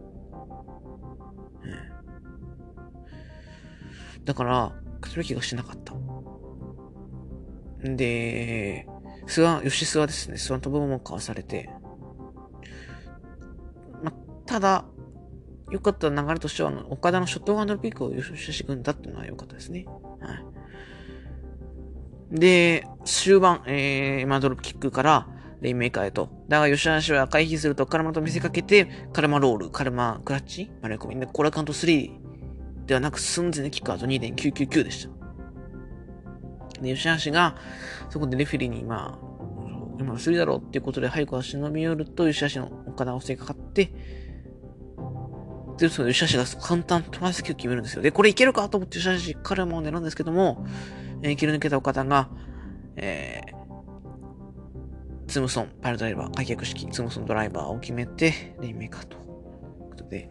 [4.26, 5.94] だから、勝つべきがしなかった。
[7.82, 8.86] で、
[9.26, 10.34] 諏訪、吉諏訪ですね。
[10.34, 11.70] 諏訪の飛ぶもかわされて。
[14.02, 14.12] ま、
[14.44, 14.84] ただ、
[15.70, 19.86] 良かった流れとしては、岡田のショットガンドルピークを優勝してくんだっていうのは良かったですね。
[20.20, 20.34] は
[22.32, 22.38] い。
[22.38, 25.28] で、終盤、えー、まあドロップキックから、
[25.60, 26.28] レインメーカーへと。
[26.48, 31.20] だが、吉橋は回避すると、カルマと見せかけて、カルマロール、カルマクラッチ丸込み。
[31.20, 32.25] で、これカウント3
[32.86, 36.82] ではなく、寸前でキックアウト2.999でした。
[36.82, 37.56] で、吉橋が、
[38.10, 39.26] そこでレフェリーに、まあ、
[39.98, 43.92] 今の3だろうっていうことで、早く忍び寄ると、吉橋の岡田を襲いかかって、
[45.78, 48.02] で、その吉橋が簡単トライスキル決めるんですよ。
[48.02, 50.64] で、これいけるかと思って吉橋、カルマを狙うんですけども、
[51.22, 52.28] えー切り抜けた岡田が、
[52.96, 59.16] えー、ツムソン、パイルドライバー、開脚式、ツムソンドライバーを決めて、レインメーカーと。
[59.16, 60.30] いうことで、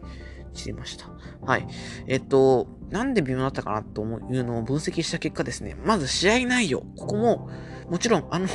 [0.56, 1.06] 知りました。
[1.42, 1.66] はい。
[2.06, 6.80] えっと、なんで微妙だったかなというのを分析した結果ですね、まず試合内容。
[6.96, 7.50] ここも、
[7.88, 8.46] もちろん、あの、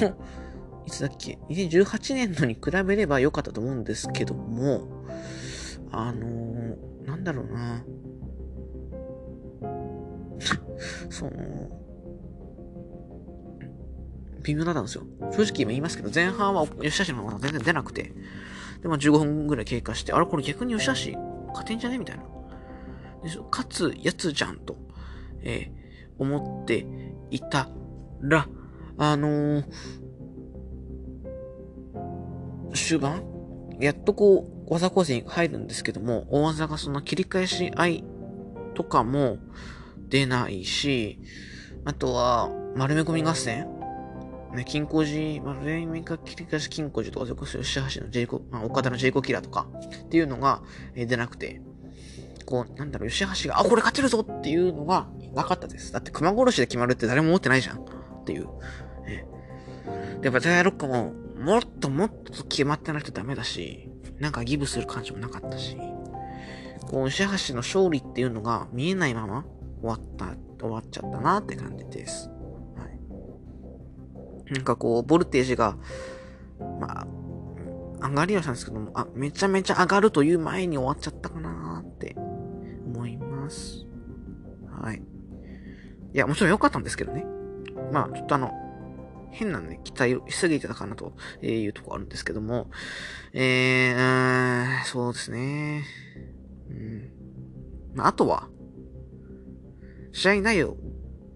[0.86, 4.88] いつだっけ ?2018 年のに比べれば良かったと思うんですけども、
[5.92, 7.84] あの、なんだろうな。
[11.10, 11.32] その、
[14.44, 15.04] 微妙だったんですよ。
[15.32, 18.14] 正直今言いますけど、前半は吉橋の方が全然出なくて、
[18.82, 21.98] で、まあ15分ぐらい経過して、あれこれ逆に吉橋勝てんじゃね？
[21.98, 22.24] みたいな。
[23.24, 24.78] で勝つやつじゃんと、
[25.42, 25.82] えー
[26.20, 26.86] 思って
[27.32, 27.70] いた
[28.22, 28.48] ら、
[28.98, 29.64] あのー
[32.76, 33.24] 終盤
[33.80, 38.04] やっとこう、技構成に入るんですけども、大技がその切り返し合い
[38.76, 39.40] とかも
[40.10, 41.20] 出ないし、
[41.86, 43.68] あとは、丸め込み合戦
[44.54, 49.68] ね、金庫寺、丸め込みか切り返し金庫寺とか、それこそ吉橋のジェイコ、まあ、岡田のジェイコキラーとか
[50.06, 50.62] っていうのが、
[50.96, 51.62] えー出なくて、
[52.46, 55.94] こう、なんだろう、吉橋が、あ、これ勝てるぞっていうのがなかったです。
[55.94, 57.80] だって熊殺しで決まるって誰も思ってないじゃん。
[57.80, 58.48] っていう。
[59.08, 59.26] え
[60.22, 65.78] で、やっぱダイアロックも、もっともっと決まってないとダメだし、なんかギブする感じもなかったし、
[66.90, 69.46] こう、吉橋の勝利っていうのが見えないまま
[69.82, 72.31] 終わった、終わっちゃったなって感じです。
[74.52, 75.78] なんかこう、ボルテージが、
[76.80, 77.08] まあ、
[78.08, 82.16] 上がりはしたんですけども、あ、めちゃめちゃ上がるという前に終わっちゃったかなーって
[82.86, 83.86] 思います。
[84.70, 85.02] はい。
[86.14, 87.26] いや、もちろん良かったんですけどね。
[87.94, 88.52] まあ、ちょっとあの、
[89.32, 92.70] 変なね、期待をしすぎてたかなというとこあるんですけども、
[93.32, 95.86] えー、そうですね。
[96.70, 97.10] うん。
[97.94, 98.50] まあ、あとは、
[100.12, 100.76] 試合内容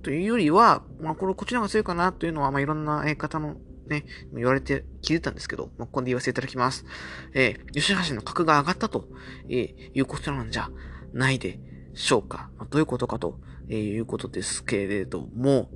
[0.05, 3.55] というよりは、まあ、これこちの方が強いかなというのは、まあ、いろんなえ方の
[3.87, 6.85] ね、言われて気づいたんですけど、まあ、ここで言わせていただきます。
[7.33, 9.07] えー、吉橋の格が上がったと、
[9.49, 10.69] えーいうことなんじゃ
[11.11, 11.59] ないで
[11.95, 12.51] しょうか。
[12.59, 15.71] まあ、どういうことかと、えーいうことですけれども、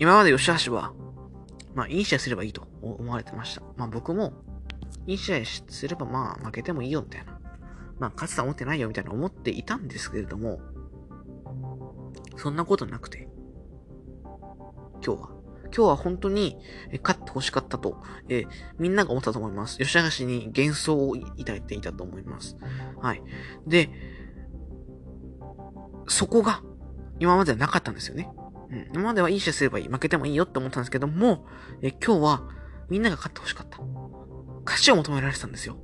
[0.00, 0.92] 今まで吉橋は、
[1.76, 3.62] まあ、いい試合すればいいと思われてました。
[3.76, 4.32] まあ、僕も、
[5.06, 7.38] いい試合すればまあ、負けてもいいよ、みたいな。
[8.00, 10.60] まあ、勝つとは思ってないよ、みたいな思っていたんですけれども、
[12.42, 13.28] そんなことなくて、
[14.24, 15.28] 今日は、
[15.66, 16.58] 今日は本当に
[16.90, 18.46] え勝って欲しかったと、え
[18.80, 19.78] みんなが思ったと思います。
[19.78, 22.56] 吉橋に幻想を抱いていたと思います。
[23.00, 23.22] はい。
[23.68, 23.90] で、
[26.08, 26.64] そこが
[27.20, 28.28] 今まではなかったんですよね。
[28.70, 28.88] うん。
[28.92, 29.88] 今まではいい試合すればいい。
[29.88, 31.46] 負けてもいいよって思ったんですけども、
[31.80, 32.48] え今日は
[32.90, 33.78] みんなが勝って欲しかった。
[34.64, 35.76] 勝ちを求められてたんですよ。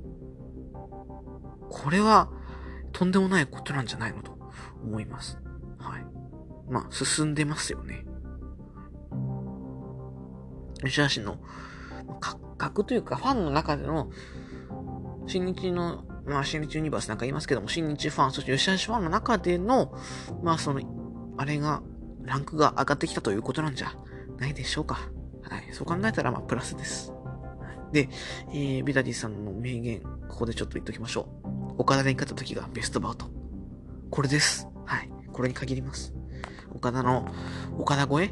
[1.69, 2.29] これは
[2.91, 4.37] とんでもないことなんじゃないのと
[4.83, 5.37] 思います。
[5.77, 6.18] はい。
[6.69, 8.05] まあ、進んでますよね。
[10.83, 11.37] 吉橋の
[12.19, 14.11] か格というかファンの中での
[15.29, 19.93] 新日の、まあ新日ユニバースなんか言いますけども、新日ファン、そして吉橋ファンの中での、
[20.41, 20.81] まあその、
[21.37, 21.83] あれが、
[22.23, 23.93] ランクが上がってきたということなんじゃ
[24.37, 24.99] ないでしょうか。
[25.43, 25.69] はい。
[25.71, 27.13] そう考えたら、まあプラスです。
[27.91, 28.09] で、
[28.49, 31.29] えー、ビダディさんの名言、ここでちょっと言っときましょ
[31.77, 31.81] う。
[31.81, 33.27] 岡田で勝った時がベストバウト。
[34.09, 34.67] これです。
[34.85, 35.09] はい。
[35.31, 36.18] これに限ります。
[36.73, 37.25] 岡田の、
[37.77, 38.31] 岡田超え？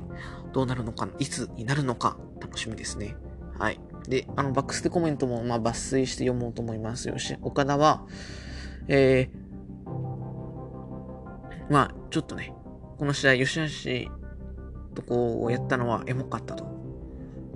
[0.54, 3.16] どうなるのか、いつになるのか、楽しみですね。
[3.60, 3.80] はい。
[4.08, 8.06] で、あの、バックステコメントも、まあ、抜粋して読もうと思いますよし、岡田は、
[8.88, 9.92] えー、
[11.70, 12.54] まあ、ちょっとね、
[12.98, 14.12] この試合、吉橋
[14.96, 16.66] とこう、やったのはエモかったと。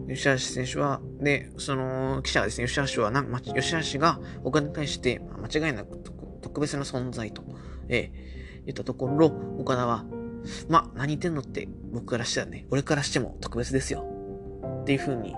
[0.10, 7.44] 吉橋選手は、で、その、記者がですね、吉橋はな、ま吉橋が岡田に対して、間違いなく特特別な存在と、
[7.88, 9.26] えー言ったところ、
[9.58, 10.06] 岡田は、
[10.69, 14.06] まあ、何言ってんのって、僕からしたらね、俺からしても特別ですよ。
[14.82, 15.36] っていう風に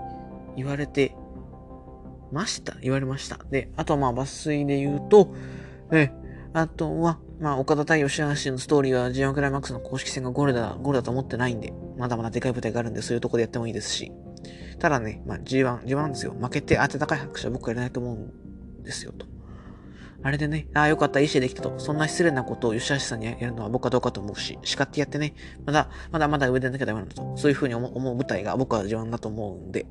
[0.56, 1.14] 言われて
[2.32, 2.76] ました。
[2.80, 3.38] 言われました。
[3.50, 5.34] で、あとはまあ抜粋で言うと、
[5.92, 6.10] え、
[6.52, 14.12] あとは、まあ、岡田対吉橋のストーリーは G1 クライマックスの公式戦がゴールだ、ゴールだと思ってないんで、まだまだでかい舞台があるんで、そういうとこでやってもいいですし。
[14.78, 16.32] ただね、まあ G1、G1 なんですよ。
[16.32, 19.26] 負けて当て高い拍手は僕はやれないと思うんですよ、と。
[20.24, 21.78] あれでね、ああ、よかった、いい試合できたと。
[21.78, 25.34] そんな失礼なことを吉橋さんにやるのは僕はどうかと思うし、叱ってやってね、
[25.66, 27.36] まだ、まだまだ上でなきゃダメなんだと。
[27.36, 29.84] そういう風に思う舞台が僕は自慢だと思うんで、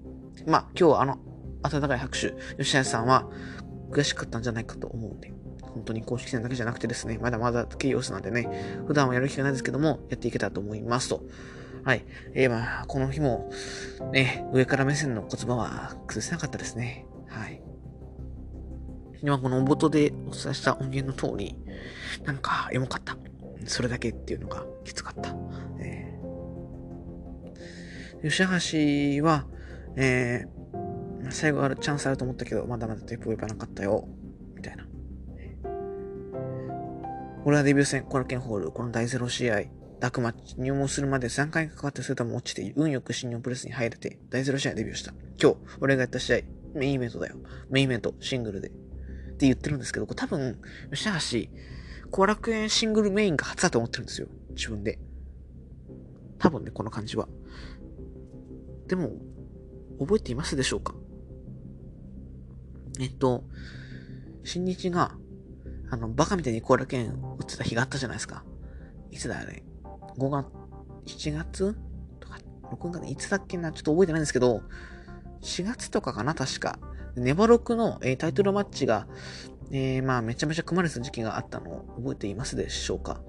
[0.47, 1.19] まあ、今日はあの、
[1.61, 3.29] 温かい拍手、吉橋さんは
[3.91, 11.23] 悔しかったんじゃないかと思うんで、本当に公式戦だけじゃなくてですね、まだまだケイオスなんでね、普段はやる気がないですけども、やっていけたらと思いますと。
[11.83, 12.05] はい。
[12.33, 13.51] えー、まあ、この日も、
[14.11, 17.05] ね、上から目線の言葉は崩せなかったですね。
[17.27, 17.61] はい。
[19.23, 21.55] 今この冒頭でお伝えした音源の通り、
[22.25, 23.15] なんかエモかった。
[23.65, 25.33] それだけっていうのがきつかった。
[25.79, 29.47] えー、吉橋は、
[29.95, 34.09] えー、最後あるチャンスあると思ったけど、まだまだテープを呼ばなかったよ。
[34.55, 34.85] みたいな。
[37.45, 39.63] 俺はデビュー戦、コラケンホール、この第0試合、
[40.01, 45.13] ダークマッチ、入門するまで3回かかってそれとも落ちて、運よく新日本プレスに入れて、第0試合デビューした。
[45.41, 46.39] 今日、俺がやった試合、
[46.73, 47.37] メインイベントだよ。
[47.69, 48.73] メインイベント、シングルで。
[49.33, 50.59] って言ってるんですけど、多分、
[50.91, 54.27] 吉橋、後楽園シングルメインが初だと思ってるんですよ。
[54.51, 54.99] 自分で。
[56.37, 57.27] 多分ね、この感じは。
[58.87, 59.13] でも、
[59.99, 60.93] 覚えていますでしょうか？
[62.99, 63.43] えっと、
[64.43, 65.15] 新日が、
[65.89, 68.43] あの、バカみたいに後楽園打ってた日があったじゃないですか。
[69.09, 69.63] いつだよね。
[70.17, 70.47] 5月、
[71.05, 71.75] 7月？
[72.19, 72.37] とか、
[72.71, 73.71] 6月、いつだっけな？
[73.71, 74.61] ちょっと覚えてないんですけど、
[75.41, 76.35] 4月とかかな？
[76.35, 76.77] 確か。
[77.15, 79.07] ネバロクの、えー、タイトルマッチが、
[79.71, 83.21] えー、まあ、めちゃめちゃ組まれた時期があったのを覚えていますでしょうか？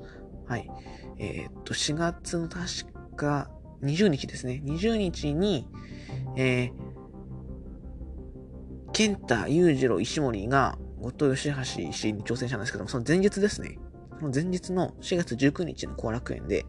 [0.46, 0.70] はい。
[1.18, 3.50] えー、っと、4月の確か
[3.82, 4.62] 20日ですね。
[4.64, 5.68] 20日に、
[6.36, 6.72] えー、
[8.92, 13.78] ケンタ、ユージロ、石森が、後藤義橋氏に挑戦したんですけども、その前日ですね。
[14.18, 16.64] その前日の4月19日の後楽園で、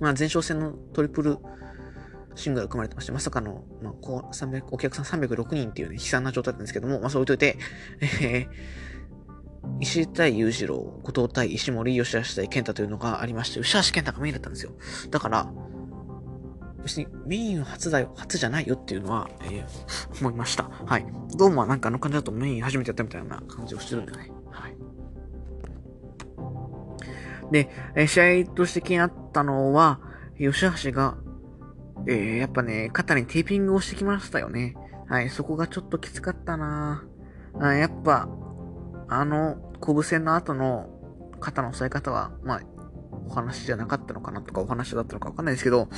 [0.00, 1.38] まあ、前哨戦のトリプル
[2.36, 7.58] シングル組まれてまして、まさかの、まあ、こう、300、お客さん306人っていうね、悲惨な状態なんですけども、まあ、そう置いといて、
[8.22, 8.48] えー、
[9.80, 14.72] 石対裕次郎、後藤対石森、吉橋対健太というのがありまして、吉橋健太がメインだったんですよ。
[15.10, 15.50] だから、
[16.82, 20.70] 別にメイン初だよ、初じゃないよっていうのは、えー、思いました。
[20.84, 21.06] はい。
[21.36, 24.30] どうもなんかあの感じだとメイン初めてやったみたいな感じをしてるんだよね。
[24.50, 24.76] はい。
[27.50, 30.00] で、えー、試合として気になったのは、
[30.38, 31.16] 吉橋が
[32.08, 34.76] えー、やっぱね、肩にテーピングをしてきましたよね。
[35.08, 37.04] はい、そこがちょっときつかったな
[37.60, 38.28] あやっぱ、
[39.08, 40.90] あの、拳戦の後の
[41.40, 42.60] 肩の押さえ方は、まあ、
[43.28, 45.88] お話じゃなかったのかなとか、お話だったのかわかんないですけど、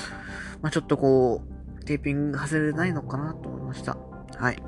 [0.62, 1.42] まあちょっとこ
[1.80, 3.96] う、テーピング外れないのかなと思いました。
[4.36, 4.62] はい。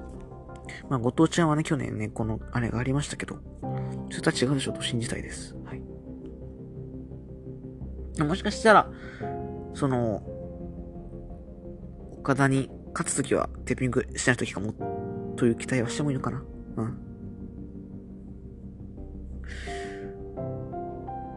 [0.88, 3.38] まあ、後藤ちゃんはね、去年ね、この、あれがありましたけど、
[4.10, 5.54] それとは違うでしょうと信じたいです。
[5.64, 5.82] はい。
[8.22, 8.90] もしかしたら、
[9.74, 10.22] その、
[12.20, 14.74] 岡田に勝つときはテーピングしないときかも、
[15.36, 16.42] という期待はしてもいいのかな？
[16.76, 16.98] うん。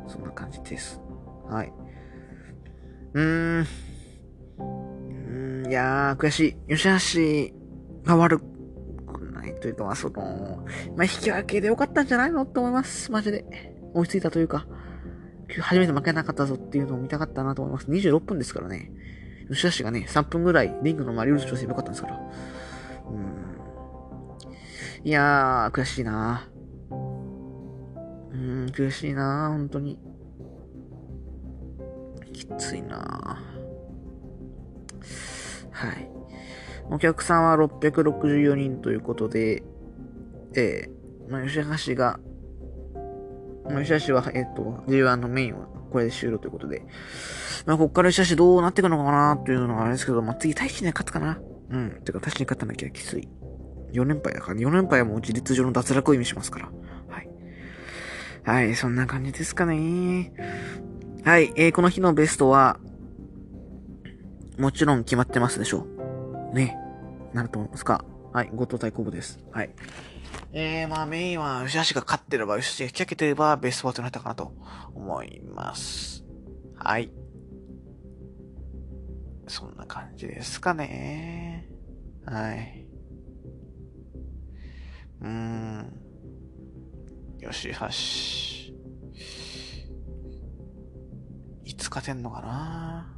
[0.07, 1.01] そんな感じです。
[1.47, 1.73] はい。
[3.13, 3.65] うーん。
[4.59, 6.75] うーん、いやー、悔しい。
[6.75, 7.53] 吉
[8.03, 8.43] 橋が悪く
[9.31, 10.65] ないというか、まあ、その、
[10.97, 13.11] まあ、引き分けでよかったんじゃないのって思います。
[13.11, 13.45] マジで。
[13.93, 14.65] 追いついたというか、
[15.61, 17.87] 初めて負けなかったぞっていうのを見たかったなと思います。
[17.87, 18.91] 26分ですからね。
[19.49, 22.19] 吉田氏がね、3分ぐらいリングの周りを調整よかったんですから。
[23.10, 25.08] うん。
[25.08, 26.47] いやー、悔しいな
[26.91, 26.95] う
[28.36, 29.99] ん、悔しいな本当に。
[32.34, 33.41] きついな
[35.71, 36.10] はい。
[36.89, 39.63] お客さんは664人ということで、
[40.56, 42.19] えー、まあ、吉橋が、
[43.69, 46.86] まあ、吉橋は、えっ、ー、と、G1 のメインはこれで終了ということで、
[47.65, 51.39] まあ、こっからしたしどうなっていくのかなっていうのがあれですけど、まあ、次、大使に勝つかな。
[51.69, 52.01] うん。
[52.03, 53.29] てか、大使に勝たなきゃきつい。
[53.93, 56.71] 4連敗だから、4連敗はもう事実上の脱落を意味しますから。
[57.08, 57.29] はい。
[58.43, 60.34] はい、そんな感じですかね。
[61.23, 62.79] はい、えー、この日のベストは、
[64.58, 65.88] もちろん決まってますでしょ
[66.51, 66.56] う。
[66.56, 66.77] ね。
[67.34, 68.03] なると思いますか？
[68.34, 69.39] はい、後藤対コブです。
[69.51, 69.69] はい。
[70.51, 74.53] えー、まあメインは吉橋が勝ってれば、吉橋が引き分けてればベストバートになったかなと
[74.93, 76.23] 思います。
[76.75, 77.11] はい。
[79.47, 81.67] そんな感じですかね。
[82.25, 82.88] はい。
[85.21, 85.99] うーん。
[87.41, 87.86] 吉橋。
[91.65, 93.17] いつ勝てんのかな？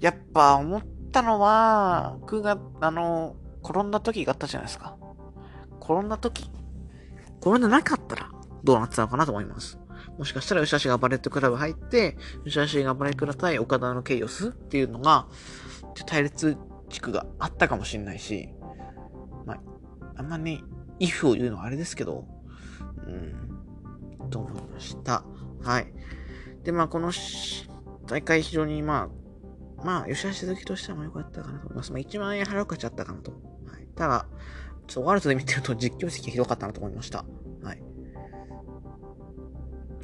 [0.00, 0.82] やっぱ思っ
[1.12, 4.96] たのは、僕が、あの、転んだ時があったじゃないですか。
[5.80, 6.50] 転んだ時、
[7.40, 8.30] 転んでなかったら
[8.64, 9.78] どうなってたのかなと思います。
[10.18, 15.26] もしかしたら吉橋がバレットクラブ入って、吉橋がバレットクラブ対岡田のケイオスっていうのが、
[16.06, 16.56] 対立
[16.88, 18.50] 地区があったかもしれないし、
[19.46, 19.60] まあ、
[20.16, 20.62] あんまね、
[20.98, 22.26] if を言うのはあれですけど、
[23.06, 23.10] う
[24.26, 25.24] ん、と思いました。
[25.62, 25.92] はい。
[26.64, 27.12] で、まあ、この
[28.06, 29.08] 大会非常にま
[29.78, 31.92] あ、まあ、吉橋好きとしても良かったかなと思います。
[31.92, 33.32] まあ、1万円払うかちゃったかなと。
[33.32, 33.86] はい。
[33.94, 34.26] ただ、
[34.90, 37.24] ちょっとワールドで見てると実況席がひどかったなと思いました。
[37.62, 37.82] はい。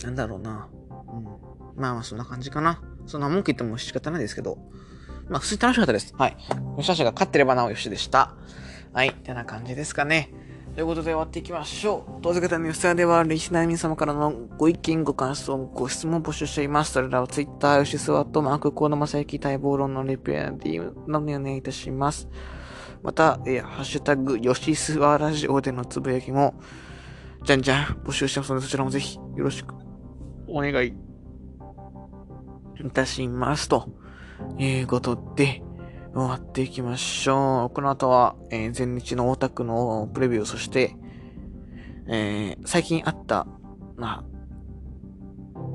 [0.05, 0.69] なんだろうな。
[0.91, 1.25] うん。
[1.75, 2.81] まあまあ、そんな感じかな。
[3.05, 4.59] そんな文句言っても仕方ないですけど。
[5.29, 6.15] まあ、普通に楽しかったです。
[6.17, 6.37] はい。
[6.79, 8.37] 吉橋が勝ってればなおよしでした。
[8.93, 9.09] はい。
[9.09, 10.31] ってな感じですかね。
[10.77, 12.23] ということで終わっていきましょう。
[12.23, 16.93] 当然方の吉田では、リスナー皆様からのご意見、ご感想、ご質問を募集しています。
[16.93, 22.29] それらを Twitter、吉スワット、マーク、コーナマサイキ、待望論のレピュアディなどにお願いいたします。
[23.07, 26.55] また、えー、ハッシュタグ、ヨシスワラジオでのつぶやきも、
[27.45, 29.77] じゃんじゃん募集してますので、そちらもぜひよろしく
[30.49, 30.89] お願い
[32.85, 33.69] いたします。
[33.69, 33.89] と
[34.59, 35.63] いうことで、
[36.15, 37.75] 終わっていきましょう。
[37.77, 40.97] この後は、えー、前日の大田区のプレビュー、そして、
[42.09, 43.47] えー、最近あった、
[43.97, 44.25] ま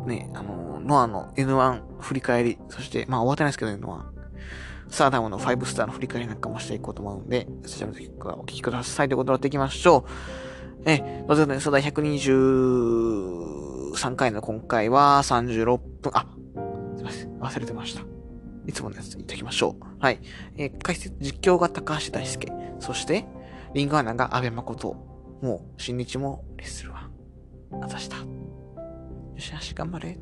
[0.03, 4.11] あ、ね、あの、ノアの N1 振り返り、そして、まあ終わってないですけど、N1。
[4.92, 10.12] サーダムの5スターの振り返りなんかもしていこうと思うんで、そちらの時からお聞きくださいということでやっていきましょう。
[10.86, 16.28] え、まずね、初代123回の今回は36分、あ、
[16.98, 18.02] すいません、忘れてました。
[18.68, 19.84] いつものやつ言っておきましょう。
[20.00, 20.20] はい。
[20.58, 22.52] え、解説、実況が高橋大輔。
[22.80, 23.26] そして、
[23.74, 24.94] リングアナが安倍誠。
[25.42, 27.12] もう、新日もレッスルワン。
[27.82, 28.18] あざした。
[28.18, 28.26] よ
[29.38, 30.20] しよし、頑張れ。